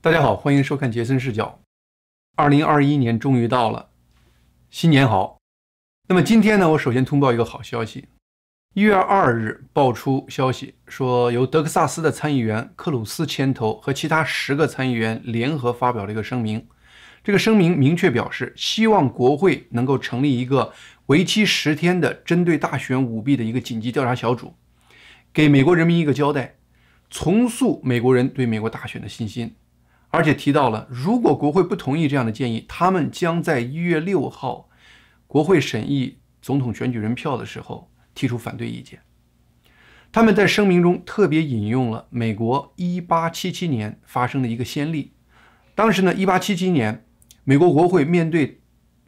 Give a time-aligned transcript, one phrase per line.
[0.00, 1.58] 大家好，欢迎收看杰森视角。
[2.36, 3.90] 二零二一年终于到了，
[4.70, 5.40] 新年好。
[6.06, 8.06] 那么今天呢，我首先通报一个好消息：
[8.74, 16.64] 一月二日爆出消息，说由德克萨斯的参议员克鲁斯牵头，和其他十个参议员联合发表了一个声明。
[17.24, 20.72] 这个声明明确表示，希望国会能够成立一个
[21.06, 24.54] 为期十天的针对大选舞弊的一个紧急调查小组，
[25.32, 26.54] 给美国人民一个交代，
[27.10, 29.56] 重塑美国人对美国大选的信心。
[30.10, 34.68] 而且提到了，如果国会不同意这样的建议，他们将在一月六号
[35.26, 39.00] 国会审议总统选举人票的时候提出反对意见。
[40.10, 45.12] 他们在声明中特别引用了美国1877年发生的一个先例。
[45.74, 47.04] 当时呢，1877年，
[47.44, 48.62] 美国国会面对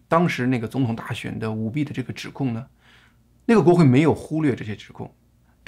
[0.07, 2.67] 当时那个总统大选的舞弊的这个指控呢，
[3.47, 5.15] 那个国会没有忽略这些指控。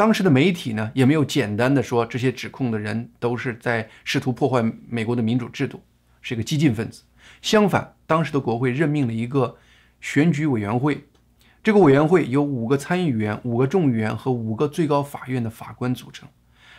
[0.02, 5.80] 当时的媒体呢，也没有简单的说这些指控的人都是在试图破坏美国的民主制度，
[6.20, 7.04] 是一个激进分子。
[7.40, 9.56] 相反，当时的国会任命了一个
[10.00, 11.04] 选举委员会，
[11.62, 16.28] 这个委员会由五个参议员、五个众议员和五个最高法院的法官组成，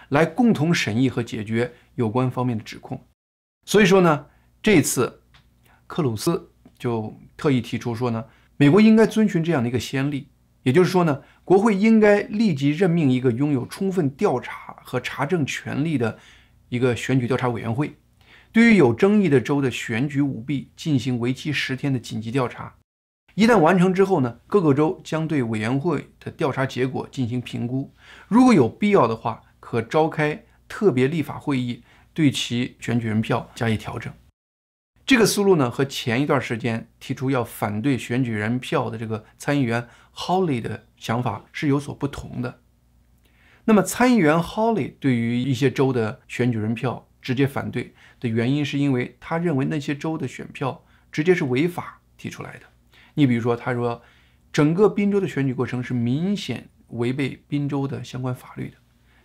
[0.09, 3.02] 来共同审议和解决有关方面的指控。
[3.66, 4.26] 所以说呢，
[4.61, 5.22] 这次
[5.88, 8.26] 克鲁斯就特意提出说呢，
[8.58, 10.28] 美国应该遵循这样的一个先例。
[10.64, 16.17] 也就是说呢，国会应该立即任命一个拥有充分调查和查证权力的
[16.69, 17.95] 一个选举调查委员会，
[18.52, 22.75] 对于有争议的州的选举舞弊进行为期十天的紧急调查。
[23.36, 27.91] 一旦完成之后呢，各个州将对委员会的调查结果进行评估，
[28.27, 31.83] 如果有必要的话，可召开特别立法会议，
[32.14, 34.14] 对其选举人票加以调整。
[35.05, 42.62] 这个思路呢，和前一段时间提出要反对选举人票的这个参议员 Holly 的想法是有所不同的。
[43.66, 52.62] 那么，参议员 Holly 对于一些州的选举人票直接反对的原因，是因为他认为那些州的选票直接是违法提出来的。
[53.16, 54.02] 你比如说，他说
[54.54, 58.77] 整个宾州的选举过程是明显违背宾州的相关法律的，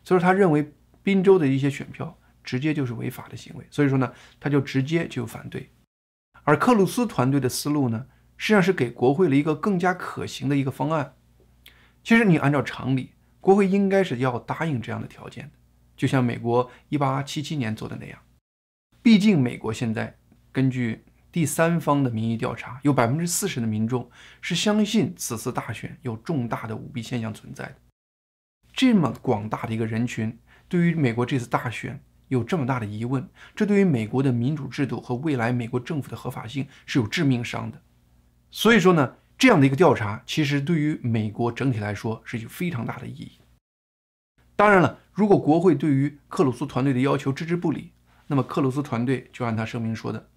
[0.02, 0.72] 所以说他认为
[1.04, 2.18] 宾州的一些选票。
[2.44, 4.10] 直接就是违法的行为，所以说呢，
[4.40, 5.70] 他就直接就反对。
[6.44, 8.06] 而克鲁斯团队的思路呢，
[8.38, 11.12] 实际上是给国会了一个更加可行的一个方案。
[12.02, 15.52] 其实你按照常理，国会应该是要答应这样的条件的，
[15.96, 18.18] 就像美国1877年做的那样。
[19.02, 20.16] 毕竟美国现在
[20.52, 24.10] 根据第三方的民意调查，有百分之四十的民众
[24.40, 27.74] 是相信此次大选有重大的舞弊现象存在的。
[28.72, 30.38] 这么广大的一个人群，
[30.68, 32.02] 对于美国这次大选。
[32.28, 33.26] 有这么大的疑问，
[33.56, 37.80] 这对于美国的民主制度和未来美国政府的合法性是有致命伤的。
[38.50, 43.38] 所以说呢，这样的一个调查，其实对于美国整体来说是有非常大的意义。
[44.56, 47.92] 当然了，如果国会对于克鲁斯团队的要求置之不理，
[48.26, 50.28] 那么克鲁斯团队就按他声明说的，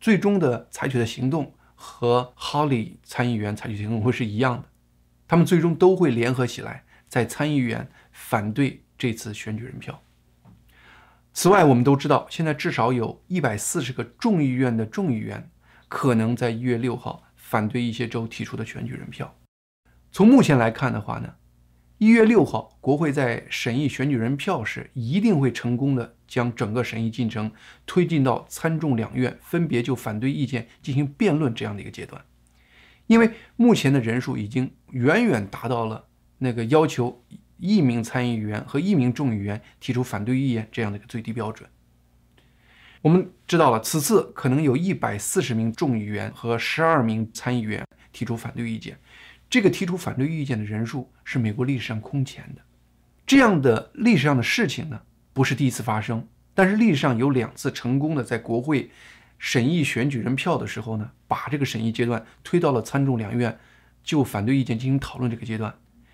[0.00, 4.68] 最终的采取的行动和哈利参议员采取行动会是一样的，
[5.26, 10.00] 他们最终都会联合起来，在参议员反对这次选举人票。
[11.32, 15.50] 此外，我们都知道，现在至少有一百四十个众议院的众议员
[15.88, 19.32] 可能在一月六号反对一些州提出的选举人票。
[20.10, 21.34] 从目前来看的话呢，
[21.98, 27.52] 一月六号国会在审议选举人票时，一定会成功的将整个审议进程
[27.86, 32.24] 推进到参众两院分别就反对意见进行辩论这样的一个阶段。
[33.06, 36.08] 因为目前的人数已经远远达到了
[36.38, 37.22] 那个要求。
[37.58, 41.66] 一名参议员和一名众议员提出反对意见这样的一个最低标准。
[43.06, 48.98] 我们知道了，此次可能有一百四十名众议员和十二名参议员提出反对意见。
[49.48, 52.62] 这个提出反对意见的人数是美国历史上空前的。
[53.24, 55.00] 这样的历史上的事情呢，
[55.32, 58.90] 不是第一次发生，但是历史上有两次成功的在国会
[59.38, 63.56] 审议选举人票的时候呢，把这个审议阶段推到了参众两院
[64.02, 65.72] 就反对意见进行讨论这个阶段。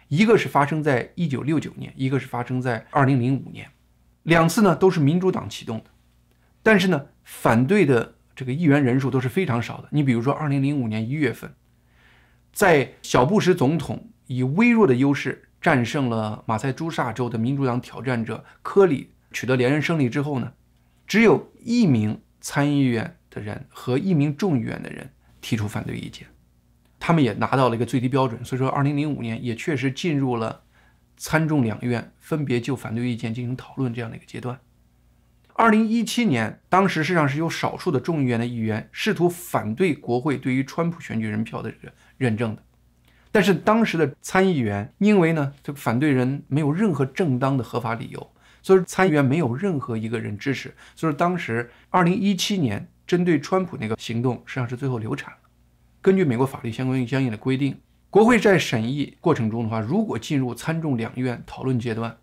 [0.08, 3.66] 一个是发生在一九六九年，一个是发生在二零零五年，
[4.24, 5.84] 两次呢都是民主党启动的，
[6.62, 9.88] 但是呢反对的这个议员人数都是非常少的。
[9.90, 11.54] 你比如说二零零五年一月份，
[12.52, 20.52] 在小布什总统以微弱的优势战胜了马萨诸塞州的民主党挑战者科里，取得连任胜利之后呢，
[21.06, 25.10] 只有一名参议院的人和一名众议院的人
[25.40, 26.26] 提出反对意见。
[26.98, 30.62] 他们也拿到了一个最低标准，所以说，二零零五年也确实进入了
[31.16, 34.58] 参众两院分别就反对意见进行讨论这样的一个阶段。
[35.62, 42.62] 二零一七年，当时实际上是有少数的众议院的议员试图反对国会对于川普选举人票的这个认证的，
[43.30, 50.74] 但是当时的参议员因为呢这个反对人没有任何正当的合法理由，所以参议员没有任何一个人支持。
[50.96, 55.38] 所以当时二零一七年针对川普那个行动，实际上是最后流产了。
[56.00, 57.78] 根据美国法律相关相应的规定，
[58.10, 62.16] 国会在审议过程中的话，如果进入参众两院讨论阶段，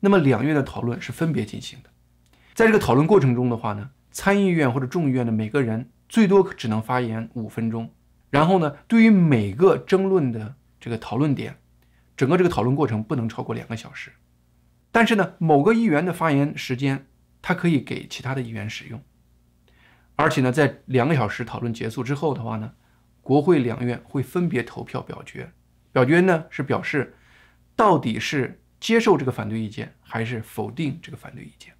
[0.00, 1.90] 那么两院的讨论是分别进行的。
[2.56, 7.92] 在这个讨论过程中的话呢，参议院或者众议院的每个人最多只能发言五分钟。
[8.30, 11.58] 然后呢，对于每个争论的这个讨论点，
[12.16, 14.10] 整个这个讨论过程不能超过两个小时。
[14.90, 17.06] 但是呢，某个议员的发言时间，
[17.42, 19.02] 他可以给其他的议员使用。
[20.14, 22.72] 而且呢，在两个小时讨论结束之后的话呢，
[23.20, 25.52] 国会两院会分别投票表决。
[25.92, 27.14] 表决呢是表示
[27.76, 31.75] 到底是接受这个反对意见，还是否定这个反对意见。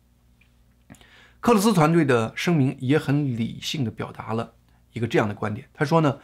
[1.46, 4.54] 克鲁斯团队的声明也很理性的表达了
[4.92, 6.18] 一个这样的观点，他说呢。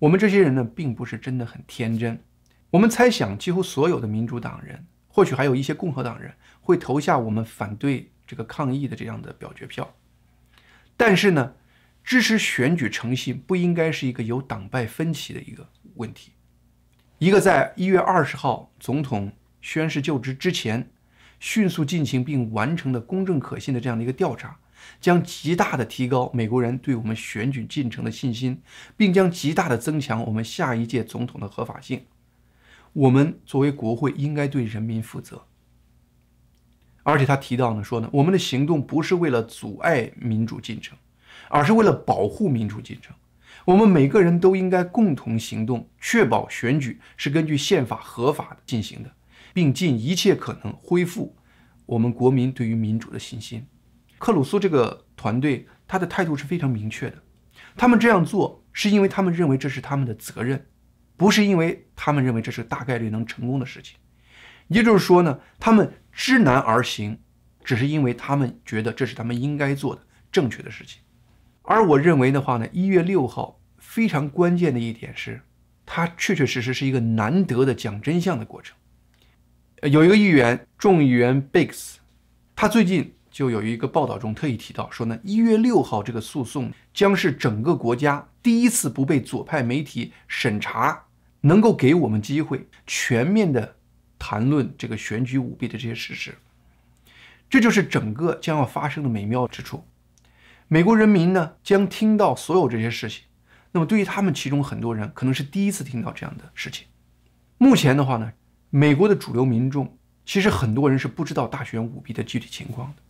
[0.00, 2.22] 我们这些人呢，并不是真的很天真。
[2.68, 9.94] 我们猜想，几乎所有的民主党人，或许还有一些共和党人，会投下我们反对这个抗议的这样的表决票。
[10.94, 11.54] 但是呢，
[12.04, 16.32] 支持选举诚信不应该是一个有党派分歧的一个问题。
[17.16, 19.32] 一个在一月二十号总统
[19.62, 20.90] 宣誓就职之前，
[21.40, 24.58] 迅速进行并完成的公正可信的这样的一个调查。
[25.00, 28.62] 将极大的提高美国人对我们选举进程的信心，
[28.96, 32.06] 并将极大的增强我们下一届总统的合法性。
[32.92, 35.46] 我们作为国会应该对人民负责。
[37.02, 40.98] 而且他提到呢，说呢，我们的行动不是为了阻碍民主进程，
[41.48, 43.14] 而是为了保护民主进程。
[43.64, 49.12] 我们每个人都应该共同行动，确保选举是根据宪法合法进行的，
[49.52, 51.36] 并尽一切可能恢复
[51.84, 53.66] 我们国民对于民主的信心。
[54.18, 57.22] 克鲁苏这个团队，他的态度是非常明确的。
[57.76, 60.66] 他们这样做是因为他们认为这是他们的责任，
[61.16, 63.98] 不是因为他们认为这是大概率能成功的事情。
[64.68, 67.18] 也就是说呢，他们知难而行，
[67.62, 70.02] 只是因为他们觉得这是他们应该做的
[70.32, 71.02] 正确的事情。
[71.62, 75.42] 而我认为的话呢，一月六号非常关键的一点是，
[75.84, 78.76] 它确确实实是一个难得的讲真相的过程。
[79.82, 81.96] 有一个议员，众议员 Biggs，
[82.54, 83.12] 他最近。
[83.36, 91.04] 就有一个报道中特意提到说呢，一月六号这个诉讼将是整个国家第一次不被左派媒体审查，
[91.42, 93.76] 能够给我们机会全面的
[94.18, 96.38] 谈论这个选举舞弊的这些事实。
[97.50, 99.84] 这就是整个将要发生的美妙之处。
[100.68, 103.24] 美国人民呢将听到所有这些事情，
[103.72, 106.86] 那么对于他们其中很多人可能是第一次听到这样的事情。
[107.58, 108.32] 目前的话呢，
[108.70, 113.02] 美国的主流民众其实很多人是不知道大选舞弊的具体情况的。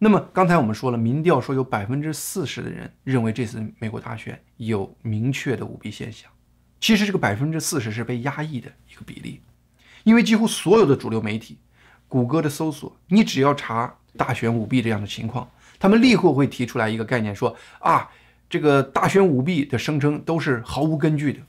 [0.00, 6.30] 那么刚才我们说了，民调说有百分之四十的人认为这次美国大选有明确的舞弊现象。
[6.80, 9.40] 其实这个百分之四十是被压抑的一个比例，
[10.04, 11.58] 因为几乎所有的主流媒体、
[12.06, 15.50] 谷歌的搜索，你只要查大选舞弊这样的情况，
[15.80, 18.08] 他们立刻会提出来一个概念，说啊，
[18.48, 21.40] 这个大选舞弊的声称都是毫无根据的。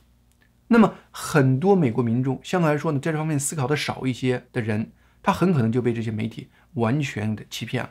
[0.66, 4.90] 那么很多美国民众相对来说呢，在这方面思考的少一些的人，
[5.22, 7.90] 他很可能就被这些媒体完全的欺骗了。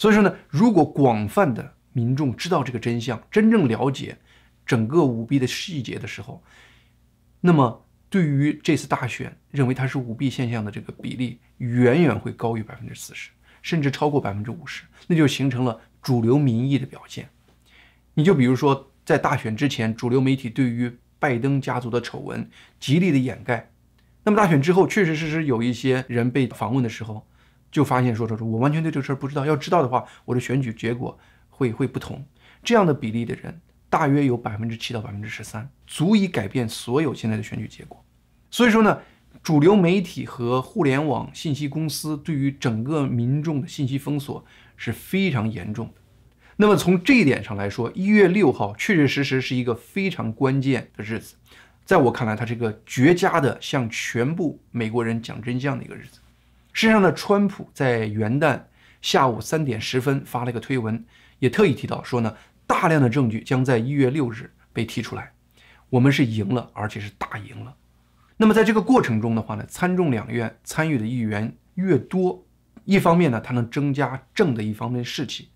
[0.00, 4.16] 所以说呢，如果广泛的民众知道这个真相，真正了解
[4.64, 6.42] 整个舞弊的细节的时候，
[7.38, 13.28] 那么对于这次大选认为它是舞弊现象的这个比例，远远会高于百分之四十，
[13.60, 17.28] 甚至超过百分之五十，那就形成了主流民意的表现。
[18.14, 23.70] 你就比如说，在大选之前，主流媒体对于拜登家族的丑闻极力的掩盖，
[24.24, 27.26] 那么大选之后，确确实实有一些人被访问的时候。
[27.70, 29.46] 就发现说说说，我完全对这个事儿不知道。
[29.46, 32.24] 要知道的话，我的选举结果会会不同。
[32.62, 38.04] 这样的比例的人，大约有百分之七到百分之十三，足以改变所有现在的选举结果。
[38.50, 39.00] 所以说呢，
[39.42, 44.44] 主流媒体和互联网信息公司对于整个民众的信息封锁
[44.76, 45.94] 是非常严重的。
[46.56, 51.36] 那么从这一点上来说，一月六号确确实实是一个非常关键的日子。
[51.86, 56.20] 在我看来，它是一个绝佳的向全部美国人讲真相的一个日子。
[56.72, 58.62] 实际上呢，川普在元旦
[59.02, 61.04] 下午三点十分发了一个推文，
[61.38, 62.36] 也特意提到说呢，
[62.66, 65.32] 大量的证据将在一月六日被提出来，
[65.88, 67.74] 我们是赢了，而且是大赢了。
[68.36, 72.46] 那么在这个过程中的话呢，参众两院参与的议员越多，
[72.84, 75.48] 一方面呢，它能增加正的一方面士气，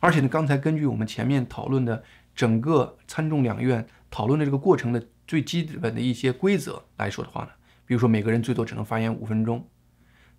[0.00, 2.02] 而且呢，刚才根据我们前面讨论的
[2.34, 7.50] 整个参众两院讨论的这个过程的最基本的一些规则来说的话呢，
[7.86, 9.66] 比如说每个人最多只能发言五分钟。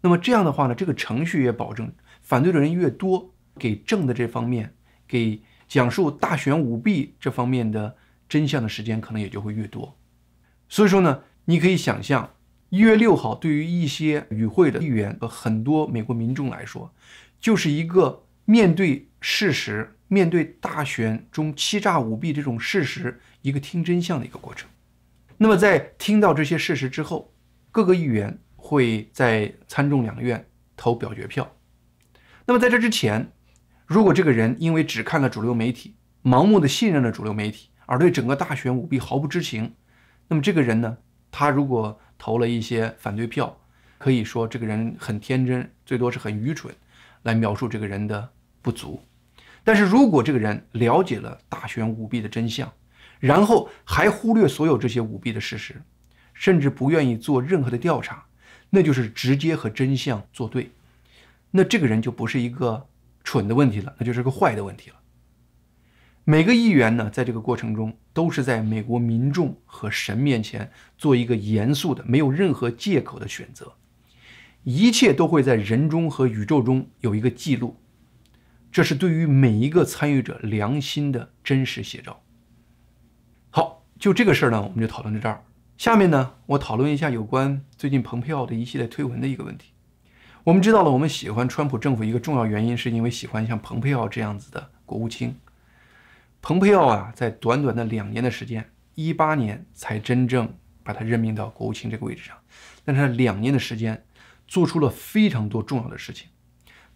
[0.01, 1.91] 那么这样的话呢，这个程序也保证
[2.22, 4.74] 反对的人越多，给正的这方面，
[5.08, 7.96] 给讲述大选舞弊这方面的
[8.27, 9.98] 真相的时间可能也就会越多。
[10.68, 12.36] 所以说呢，你可以想象，
[12.70, 16.94] 一月六号，对于一些与会的议员和很多美国民众来说，
[17.39, 24.70] 就是一个面对事实、面对大选中欺诈舞弊这种事实，一个听真相的一个过程。
[25.38, 27.34] 那么，在听到这些事实之后，
[27.72, 31.50] 各个议员会在参众两院投表决票。
[32.46, 33.32] 那么，在这之前，
[33.86, 39.74] 如果这个人因为只看了主流媒体，盲目的信任了主流媒体，而对整个大选舞弊毫不知情，
[40.28, 40.98] 那么这个人呢，
[41.32, 43.58] 他如果投了一些反对票，
[43.98, 46.74] 可以说这个人很天真，最多是很愚蠢，
[47.24, 48.30] 来描述这个人的
[48.62, 49.01] 不足。
[49.63, 52.72] 但是如果这个人了解了大选舞弊的真相，
[53.20, 55.82] 然后还忽略所有这些舞弊的事实，
[56.34, 58.25] 甚至不愿意做任何的调查，
[58.70, 60.72] 那就是直接和真相作对。
[61.52, 62.88] 那这个人就不是一个
[63.24, 64.96] 蠢的问题了，那就是个坏的问题了。
[66.24, 73.74] 每个议员呢，在这个过程中，都是在美国民众和神面前做一个严肃的、没有任何借口的选择，
[74.64, 77.78] 一切都会在人中和宇宙中有一个记录，
[78.72, 82.22] 这是对于每一个参与者良心的真实写照。
[83.50, 85.44] 好，就这个事儿呢，我们就讨论到这儿。
[85.79, 89.71] 下面呢，我讨论一下有关最近蓬佩奥的一系列推文的一个问题。
[90.43, 95.39] 我们知道了，我们喜欢川普政府一个重要原因，是因为喜欢像蓬佩奥这样子的国务卿。
[96.41, 102.36] 蓬佩奥啊，在短短的两年的时间，一八年才真正把他任命到国务卿这个位置上，
[102.83, 104.03] 但是两年的时间，
[104.50, 106.27] 做出了非常多重要的事情。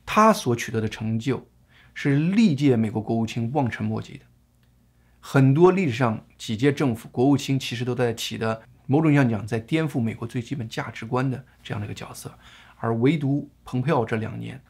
[0.05, 1.47] 他所取得的成就，
[1.93, 4.25] 是历届美国国务卿望尘莫及的。
[5.21, 12.37] 很多历史上几届政府国务卿其实都在起的某种意义上讲，在颠覆美国最基本价值观的这样的一个角色，
[12.77, 14.61] 而唯独蓬佩奥这两年，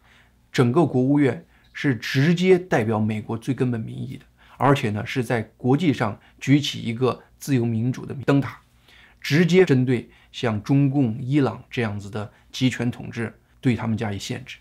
[0.51, 4.25] 整个国务院是直接代表美国最根本民意的。
[4.57, 8.61] 而且呢，是在国际上举起一个自由民主的灯塔，
[9.19, 14.57] 直接针对像中共、伊朗这样子的集权统治，对他们加以限制。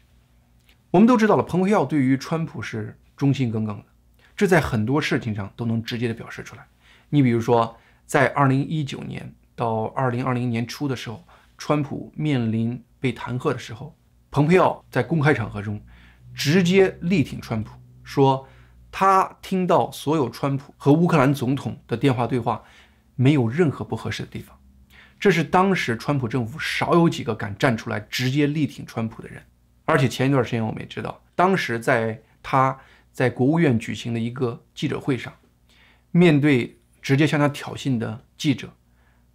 [0.91, 3.85] 我们都知道了，蓬佩奥对于川普是忠心耿耿的，
[4.35, 6.67] 这在很多事情上都能直接的表示出来。
[7.11, 9.33] 你比如说，在2019年
[9.63, 11.23] 到2020年初的时候，
[11.57, 13.95] 川普面临被弹劾的时候，
[14.29, 15.81] 蓬佩奥在公开场合中
[16.35, 17.71] 直接力挺川普，
[18.03, 18.49] 说。
[18.95, 22.63] 他听到所有川普和乌克兰总统的电话对话，
[23.15, 24.55] 没有任何不合适的地方。
[25.19, 29.43] 这是当时川普政府少有几个敢站出来直接力挺川普的人。
[29.87, 32.79] 而且前一段时间我们也知道，当时在他
[33.13, 35.33] 在国务院举行的一个记者会上，
[36.11, 38.71] 面对直接向他挑衅的记者，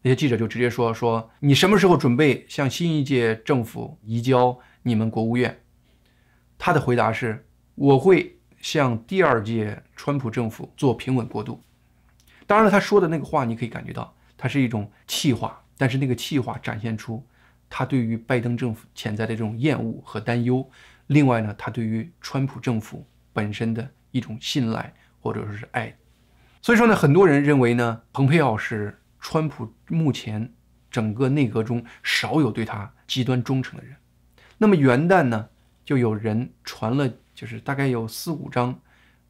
[0.02, 5.62] 那些记者就直接说：“说你什么时候准备向新一届政府移交你们国务院？”
[6.58, 11.62] 他的回答是：“我会。”向第二届川普政府做平稳过渡。
[12.48, 17.24] 当然了，他说的那个话，你可以感觉到，他是一种气话，但是那个气话展现出
[17.70, 20.68] 他对于拜登政府潜在的这种厌恶和担忧。
[21.06, 25.96] 另外呢，他对于川普政府本身的一种信赖或者说是爱。
[26.60, 30.54] 所以说呢，很多人认为呢，蓬佩奥是川普目前
[30.90, 33.96] 整个内阁中少有对他极端忠诚的人。
[34.58, 35.50] 那么元旦呢，
[35.86, 37.12] 就有人传了。
[37.38, 38.80] 就是大概有四五张，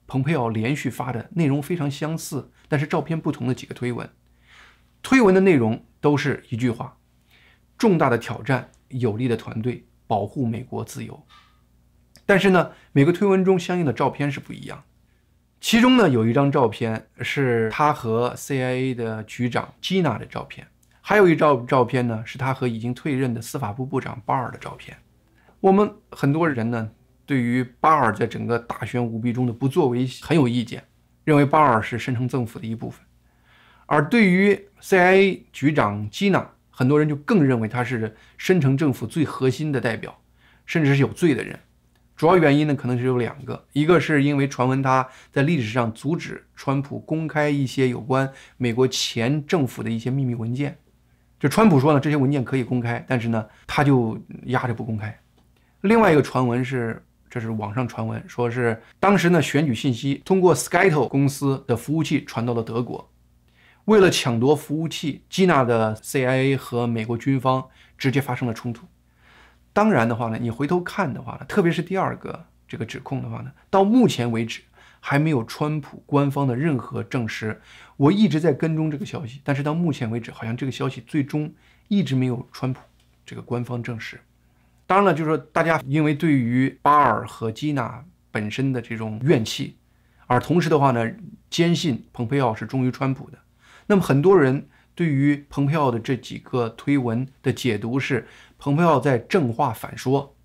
[0.07, 4.09] 蓬佩奥连续发的内容非常相似，但是照片不同的几个推文，
[5.03, 6.99] 推文的内容都是一句话：
[7.77, 11.27] 重大的挑战，有力的团队，保护美国自由。
[12.25, 14.85] 但是呢，每个推文中相应的照片是不一样。
[15.59, 20.67] 其中呢，有一张照片是他和 CIA 的局长基娜的照片，
[21.01, 24.97] 还有一张照片呢是他和已经退任的司法部部长巴尔的照片。
[25.59, 26.89] 我们很多人呢。
[27.27, 30.81] 对于巴尔在整个大选舞弊中的不作为很有意见，
[31.25, 33.05] 认为巴尔是深层政府的一部分。
[33.85, 40.21] 而对于 CIA 局长基纳，很多人就更认为他是深层政府最核心的代表，
[40.65, 41.59] 甚至是有罪的人。
[42.17, 50.77] 主要原因呢，可能是有两个：一个是因为传闻他在历史上阻止川普公开一些有关美国前政府的一些秘密文件，
[51.39, 55.17] 就川普说呢这些文件可以公开，但是呢他就压着不公开。
[55.81, 57.01] 另外一个传闻是。
[57.29, 63.11] 这是网上传闻，说是当时呢选举信息通过 Skytel 公司的服务器传到了德国，
[63.83, 68.87] 为了抢夺服务器，基纳的 CIA 和美国军方直接发生了冲突。
[69.77, 74.63] 当然的话呢，你回头看的话呢，特别是第二个这个指控的话呢，到目前为止
[74.99, 77.61] 还没有川普官方的任何证实。
[77.95, 81.53] 我一直在跟踪这个消息，但是到目前为止，好像这个消息最终
[81.89, 82.81] 一直没有川普
[83.23, 84.19] 这个官方证实。
[84.87, 89.77] 当然了，就是说，大家因为对于巴尔和基娜本身的这种怨气，
[90.25, 91.07] 而同时的话呢，
[91.51, 93.37] 坚信蓬佩奥是忠于川普的。
[93.85, 100.35] 那么很多人对于蓬佩奥的这几个推文的解读是，蓬佩奥在正话反说，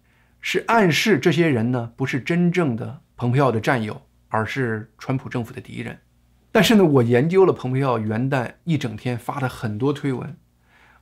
[0.40, 5.98] 是暗示这些人呢不是真正的蓬佩奥的战友，而是川普政府的敌人。
[6.50, 10.36] 但是呢，我研究了蓬佩奥元旦一整天发的很多推文，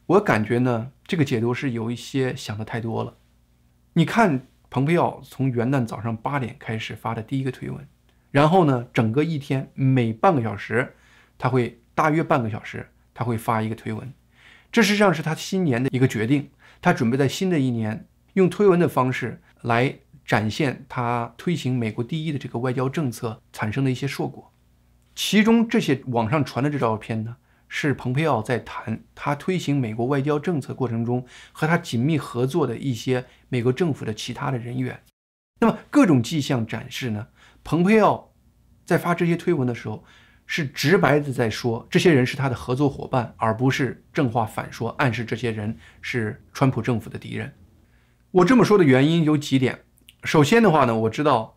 [0.07, 3.17] 我感觉呢，这个解读是有一些想的太多了。
[3.95, 7.85] 你看，蓬佩奥从元旦早上八点开始发的第一个推文，
[8.31, 10.95] 然后呢，整个一天每半个小时，
[11.37, 14.13] 他会大约半个小时，他会发一个推文。
[14.71, 16.49] 这实际上是他新年的一个决定，
[16.81, 24.53] 他准备在新的一年用推文的方式来展现他推行美国第一的这个外交政策产生的一些硕果。
[25.15, 27.37] 其中这些网上传的这照片呢，
[27.69, 35.03] 是蓬佩奥在谈他推行美国外交政策过程中和他紧密合作的一些美国政府的其他的人员。
[35.61, 37.27] 那么各种迹象展示呢，
[37.63, 38.33] 蓬佩奥
[38.87, 40.05] 在发这些推文的时候，
[40.53, 47.55] 是直白的在说这些人是他的合作伙伴，而不是正话反说，暗示这些人是川普政府的敌人。
[48.33, 49.85] 我这么说的原因有几点。
[50.25, 51.57] 首先的话呢，我知道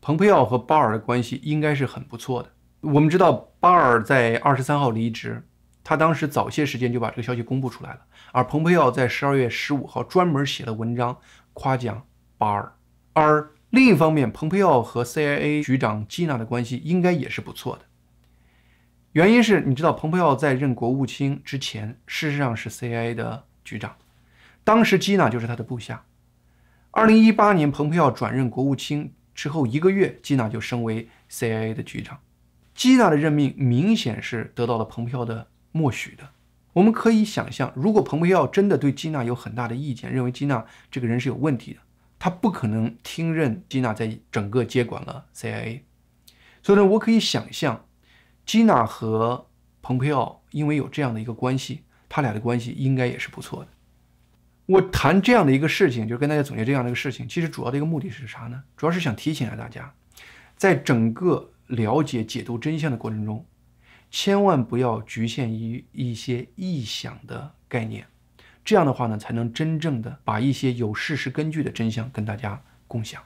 [0.00, 2.52] 蓬佩奥和巴尔的关系应该是很不错的。
[2.82, 5.44] 我们知道巴尔在二十三号离职，
[5.82, 8.02] 他当时早些时间就把这个消息公布出来了。
[8.30, 11.18] 而蓬佩奥在十二月十五号专门写了文章
[11.54, 12.72] 夸奖巴尔。
[13.14, 17.82] 而另一方面，蓬佩奥和 CIA 局长基纳的关系应该也是不错的。
[19.12, 23.96] 原因是你知道，蓬佩奥在任国务卿之前，事实上是 CIA 的局长，
[24.64, 26.04] 当时基纳就是他的部下。
[26.90, 32.18] 二零一八年，蓬佩奥转任国务卿之后一个月，基纳就升为 CIA 的局长。
[32.74, 36.30] 基纳的任命明显是得到了蓬佩奥的默许的。
[36.74, 41.80] 我们可以想象，如果蓬佩奥真的对基纳有很大的意见，认为基纳这个人是有问题的，
[42.18, 45.80] 他不可能听任基纳在整个接管了 CIA。
[46.62, 47.86] 所以呢，我可以想象，
[48.48, 49.46] 基纳和
[49.82, 53.68] 蓬佩奥因为有这样的一个关系，他俩的关系应该也是不错的。
[54.64, 58.64] 我谈这样的一个事情，就是跟大家总结这样的一个事情，其实主要的一个目的是啥呢？
[58.74, 59.94] 主要是想提醒一下大家，
[60.56, 61.52] 在整个。
[61.68, 63.44] 了解解读真相的过程中，
[64.10, 68.06] 千万不要局限于一些臆想的概念，
[68.64, 73.22] 这样的话呢，才能真正的把一些有事实根据的真相跟大家共享。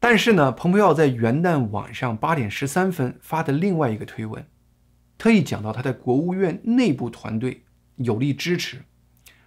[0.00, 4.46] 但是呢，蓬佩奥在元旦晚上八点十三分发的另外一个推文，
[5.16, 7.64] 特意讲到他在国务院内部团队
[7.96, 8.82] 有力支持，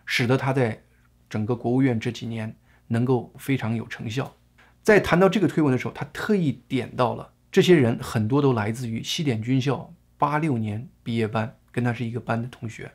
[0.05, 0.83] 使得他在
[1.29, 2.55] 整个国务院这几年
[2.87, 4.35] 能够非常有成效。
[4.83, 7.31] 在谈到这个推文的时候，他特意点到了。
[7.51, 12.91] 这些人很多都来自于西点军校八六年毕业班，跟他是一个班的同学。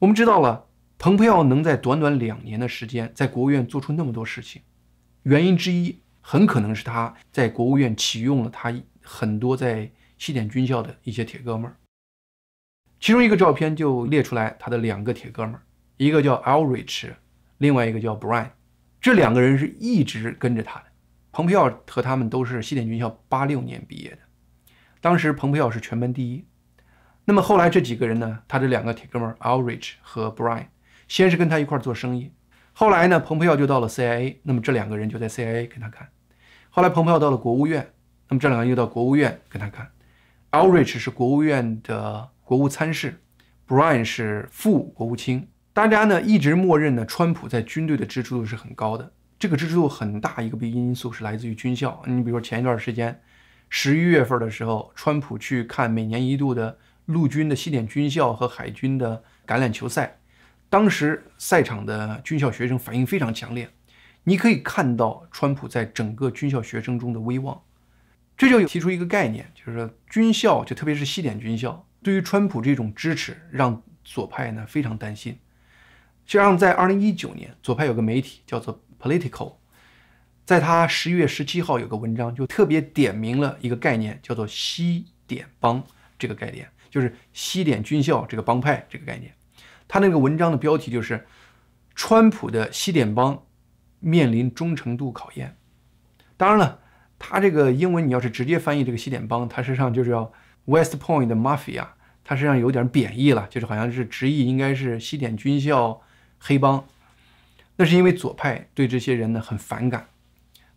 [0.00, 0.66] 我们知道了，
[0.98, 4.62] 蓬佩奥能在短短两年的时间在国务院做出那么多事情，
[5.22, 11.76] 原因之一很可能是他在国务院启用了他很多在西点军校的一些铁哥们儿。
[13.00, 15.62] 其中一个照片就列出来他的两个铁哥们儿，
[15.96, 17.10] 一个叫 Alrich，
[17.58, 18.50] 另外一个叫 Brian，
[19.00, 20.86] 这两个人是一直跟着他的。
[21.32, 24.18] 蓬佩奥和他们都是西点军校八六年毕业的，
[25.00, 26.44] 当时蓬佩奥是全班第一。
[27.24, 28.42] 那么后来这几个人呢？
[28.48, 30.66] 他这两个铁哥们儿 Alrich 和 Brian，
[31.06, 32.32] 先是跟他一块做生意，
[32.80, 36.08] 后来呢，蓬佩奥就到了 CIA，那么这两个人就在 CIA 跟他干。
[36.70, 37.86] 后来蓬佩奥到了国务院，
[38.30, 39.86] 那么这两个人又到国务院跟他干。
[40.52, 43.20] Alrich 是国务院的国务参事
[43.68, 45.46] ，Brian 是副国务卿。
[45.74, 49.12] 大家呢一直默认呢，川普在军队的支持度是很高的。
[49.38, 52.02] 这个支持度很大一个必因素是来自于军校。
[52.06, 53.20] 你比如说前一段时间，
[53.68, 60.19] 十一月份的时候，川普去看每年一度的陆军的西点军校和海军的橄榄球赛，
[60.70, 63.68] 当时赛场的军校学生反应非常强烈。
[64.24, 67.60] 你可以看到川普在整个军校学生中的威望。
[68.38, 75.38] 这就提出一个概念，就是说军校，就特别是西点军校，对于川普这种支持，让左派呢非常担心。
[76.24, 78.82] 实际上，在二零一九年，左派有个媒体叫做。
[79.02, 79.54] Political，
[80.44, 85.82] 在他十一月十七号有个文章，就特别点明了一个概念，叫做“西点帮”
[86.20, 89.32] 这个概念，就是西点军校这个帮派这个概念。
[89.92, 91.26] 他那个文章的标题就是
[91.96, 93.42] “川普的西点帮
[93.98, 95.56] 面临忠诚度考验”。
[96.38, 96.78] 当然了，
[97.18, 100.32] 他这个英文你要是直接翻译这个西点帮，它实际上就是要
[100.66, 101.88] West Point Mafia，
[102.22, 106.00] 它实际上有点贬义了，就是好像是直译应该是西点军校
[106.38, 106.84] 黑帮。
[107.76, 110.06] 那是因为左派对这些人呢很反感，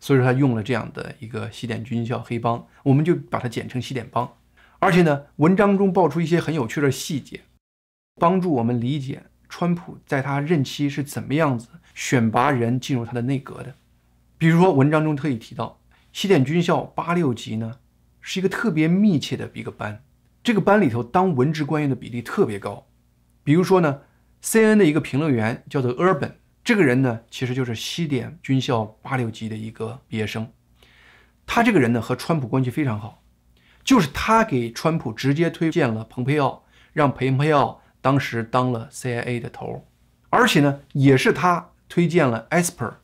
[0.00, 4.28] 所以说他用了这样的一个西点军校黑帮，我们就把它简称西点帮。
[4.80, 7.42] 而且呢，文章中爆出一些很有趣的细节，
[8.16, 13.74] 帮助我们理解川普在他任期是怎么样子选拔人进入他的内阁的。
[14.38, 15.80] 比如说，文章中特意提到，
[16.12, 17.78] 西点军校八六级呢
[18.20, 20.02] 是一个特别密切的一个班，
[20.42, 22.86] 这个班里头当文职官员的比例特别高，
[23.42, 24.00] 比如说呢
[24.40, 26.32] ，C N 的一个评论员叫做 Urban，
[26.64, 30.50] 这个人呢其实就是西点军校八六级的一个毕业生。
[31.46, 33.22] 他这个人呢和川普关系非常好，
[33.84, 39.82] 就是他给川普直接推荐了蓬佩奥，让蓬佩奥当时当了 CIA 的头，
[40.28, 42.96] 而且呢也是他推荐了 Esper，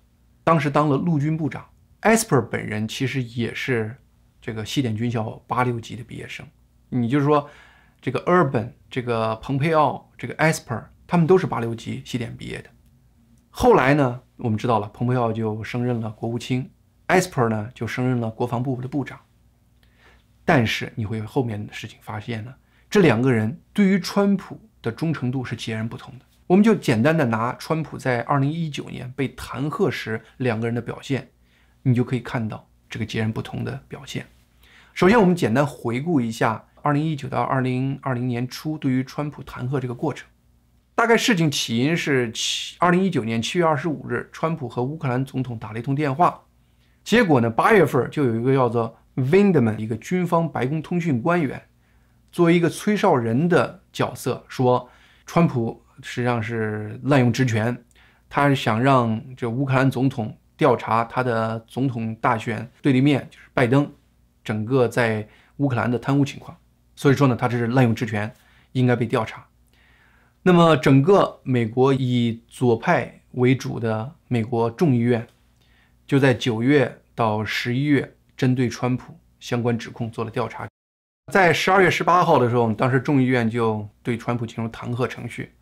[0.45, 1.65] 当时当了陆军部长。
[2.03, 3.97] Esper 本人其实也是
[4.43, 6.47] 这个西点军校八六级的毕业生。
[6.91, 7.49] 你就是说，
[7.99, 12.69] 这个 Urban、这个蓬佩奥、这个 Esper，他们都是八六级西点毕业的。
[13.49, 16.71] 后来呢，我们知道了，蓬佩奥就升任了国务卿
[17.09, 19.19] ，Esper 呢就升任了国防部的部长。
[20.45, 22.55] 但是你会后面的事情发现呢，
[22.91, 26.25] 这两个人对于川普的忠诚度是截然不同的。
[26.47, 31.31] 我们就简单的拿川普在二零一九年被弹劾时两个人的表现。
[31.83, 34.27] 你就可以看到这个截然不同的表现。
[34.93, 40.29] 首先，我们简单回顾一下2019到2020年初对于川普弹劾这个过程。
[40.95, 46.43] 大概事情起因是七2019年7月25日，川普和乌克兰总统打了一通电话，
[47.03, 51.63] 结果呢，8月份就有一个叫做 Vindman 一个军方白宫通讯官员，
[52.33, 54.89] 作为一个吹哨人的角色，说
[55.27, 57.85] 川普实际上是滥用职权，
[58.29, 60.37] 他是想让这乌克兰总统。
[60.57, 63.91] 调查他的总统大选对立面就是拜登，
[64.45, 66.55] 整个在乌克兰的贪污情况，
[66.95, 68.31] 所以说呢，他这是滥用职权，
[68.73, 69.47] 应该被调查。
[70.43, 75.27] 那么，整个美国以左派为主的美国众议院，
[76.07, 80.69] 就在九月到十一月针对川普相关指控做了调查。
[81.31, 85.53] 在十二月十八号的时候，当时众议院就对川普进入弹劾程序。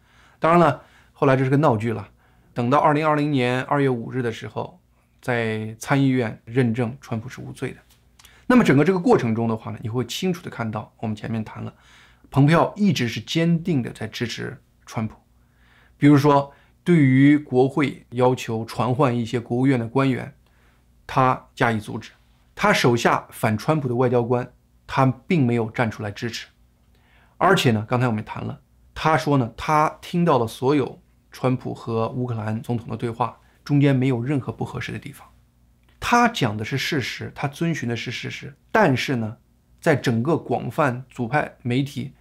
[0.41, 2.09] 当然了，后来这是个闹剧了。
[2.53, 4.81] 等到二零二零年二月五日的时候。
[5.21, 7.79] 在参议院认证川普是无罪的，
[8.47, 11.75] 那么整个这个过程中的话呢，你会清楚的看到，我们前面谈了，
[12.31, 15.17] 蓬佩奥一直是坚定的在支持川普，
[15.97, 16.53] 比如说
[16.85, 20.33] 对于国会要求传唤一些国务院的官员，
[21.05, 22.13] 他加以阻止，
[22.55, 24.49] 他手下反川普的外交官，
[24.89, 26.49] 他并没有站出来支持，
[27.37, 28.61] 而且呢，刚才我们谈了，
[28.93, 33.39] 他说呢，他听到了所有川普和乌克兰总统的对话。
[33.65, 35.29] 中间没有任何不合适的地方，
[36.01, 38.57] 他讲的是事实，他遵循的是事实。
[38.73, 39.37] 但是呢，
[39.79, 42.15] 在整个广泛左派媒体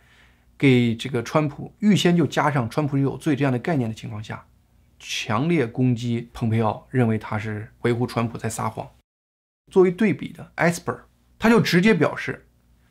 [0.57, 4.45] 给这个川普预先就加上川普有罪这样的概念的情况下，
[4.99, 8.85] 强烈攻击蓬佩奥，认为他是维护川普在撒谎。
[9.71, 10.99] 作为对比的，Esper
[11.39, 12.45] 他就直接表示，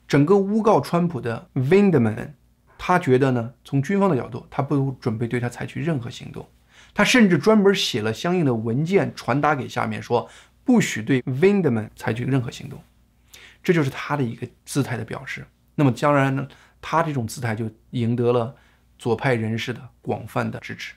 [0.06, 2.30] 整个诬告川普的 Vindman，
[2.78, 6.46] 他觉得呢，从军方的角度，他不准备对他采取任何行动。
[6.94, 10.28] 他甚至专门写了相应的文件传达给下面，说
[10.64, 12.82] 不许对 Vindman 采取任何行动，
[13.62, 15.44] 这就是他的一个姿态的表示。
[15.74, 16.46] 那么当然呢，
[16.80, 18.54] 他这种姿态就赢得了
[18.98, 20.94] 左派人士的广泛的支持。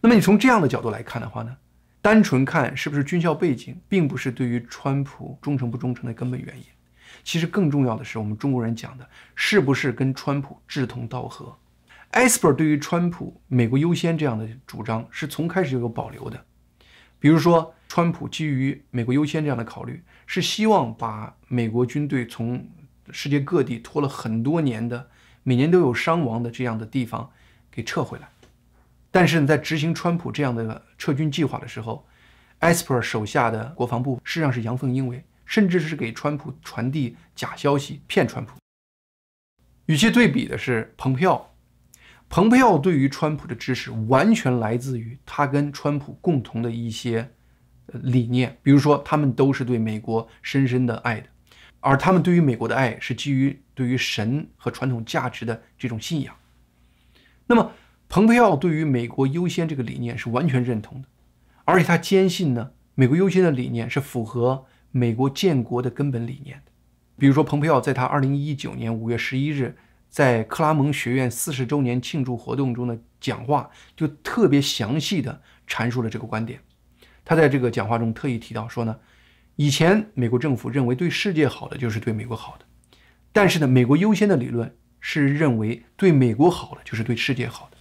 [0.00, 1.56] 那么你从这样的角度来看的话呢，
[2.00, 6.64] 单纯看是不是军校背景，并不是对于川普忠诚不忠诚的根本原因。
[7.24, 11.56] 其实更重要的是，我们中国人讲的是不是跟川普志同道合。
[12.12, 16.44] Esper 对于川普“美国优先”这样的主张是从开始就有保留的。
[17.18, 22.68] 比如说，川普基于“美国优先”这样的考虑，是希望把美国军队从
[23.10, 25.08] 世界各地拖了很多年的、
[25.42, 27.30] 每年都有伤亡的这样的地方
[27.70, 28.28] 给撤回来。
[29.10, 32.06] 但是，在执行川普这样的撤军计划的时候
[32.60, 38.56] ，Esper 手下的国防部实际上是阳奉阴违，甚至是给川普传递假消息，骗川普。
[39.84, 41.54] 与其对比的是，蓬佩奥。
[42.30, 47.34] 蓬佩奥对于川普的支持完全来自于他跟川普共同的一些
[47.88, 51.28] 理念，比如说他们都是对美国深深的爱的，
[51.80, 56.34] 而他们对于美国的爱是基于对于神和传统价值的这种信仰。
[57.46, 57.72] 那么，
[58.08, 61.08] 蓬佩奥对于美国优先这个理念是完全认同的，
[61.66, 66.70] 而且他坚信呢，美国优先的理念是符合美国建国的根本理念的。
[67.18, 69.76] 比如说，蓬佩奥在他二零一九年五月十一日。
[70.12, 76.60] 在克拉蒙学院四十周年庆祝活动中的讲话，就特别详细的阐述了这个观点。
[77.24, 78.94] 他在这个讲话中特意提到说呢，
[79.56, 82.66] 以前美国政府认为对世界好的就是对美国好的，
[83.32, 87.78] 但是呢，美国优先的理论是认为对美国好的就是对世界好的。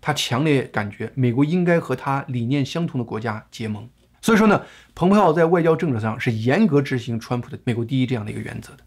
[0.00, 3.86] 他强烈感觉美国应该和他理念相同的国家结盟。
[4.22, 8.84] 所以说呢，蓬佩奥在外交政策上是严格执行川普的“美国第一”这样的一个原则的。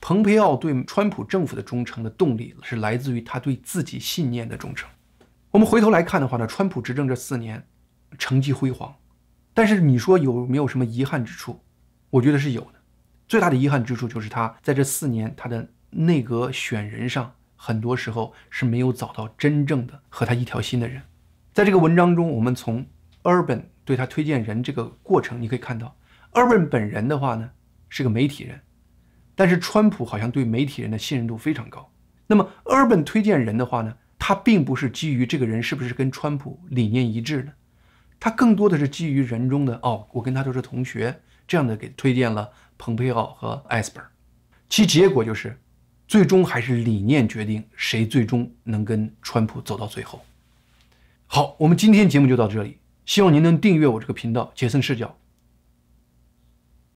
[0.00, 4.88] 蓬佩奥对川普政府的忠诚的动力是来自于他对自己信念的忠诚。
[5.50, 7.66] 我们回头来看的话呢，川普执政这四年
[8.18, 8.94] 成绩辉煌，
[9.52, 11.60] 但是你说有没有什么遗憾之处？
[12.10, 12.74] 我觉得是有的。
[13.26, 21.02] 最大的遗憾之处就是他在这四年他的内阁选人上很多时候是没有找到真正的和他一条心的人。
[21.52, 22.86] 在这个文章中，我们从
[23.24, 25.96] Urban 对他推荐人这个过程，你可以看到
[26.32, 27.48] ，Urban 本人的话呢
[27.88, 28.60] 是个媒体人，
[29.34, 31.90] 但是川普好像对媒体人的信任度非常高。
[32.26, 37.54] 那么 Urban 推荐人的话呢，他并不是基于这个人是不是跟川普理念一致的，
[38.20, 44.04] 他更多的是基于人中的哦，我跟他都是同学这样的给推荐了蓬佩奥和艾斯本。
[44.68, 45.58] 其结果就是，
[46.06, 50.20] 最终还是理念决定谁最终能跟川普走到最后。
[51.26, 52.76] 好，我们今天节目就到这里，
[53.08, 55.16] 希望您能订阅我这个频道，杰森视角。